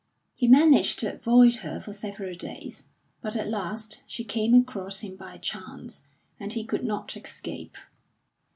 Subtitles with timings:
[0.33, 2.87] He managed to avoid her for several days,
[3.21, 6.01] but at last she came across him by chance,
[6.39, 7.77] and he could not escape.